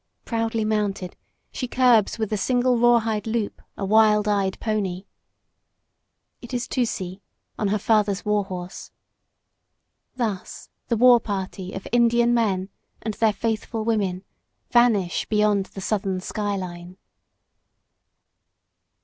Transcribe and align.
Proudly 0.25 0.65
mounted, 0.65 1.15
she 1.51 1.67
curbs 1.67 2.17
with 2.17 2.31
the 2.31 2.35
single 2.35 2.75
rawhide 2.79 3.27
loop 3.27 3.61
a 3.77 3.85
wild 3.85 4.27
eyed 4.27 4.59
pony. 4.59 5.05
It 6.41 6.55
is 6.55 6.67
Tusee 6.67 7.21
on 7.59 7.67
her 7.67 7.77
father's 7.77 8.25
warhorse. 8.25 8.89
Thus 10.15 10.71
the 10.87 10.97
war 10.97 11.19
party 11.19 11.73
of 11.73 11.87
Indian 11.91 12.33
men 12.33 12.69
and 13.03 13.13
their 13.13 13.31
faithful 13.31 13.85
women 13.85 14.23
vanish 14.71 15.27
beyond 15.29 15.67
the 15.67 15.81
southern 15.81 16.19
skyline. 16.19 16.97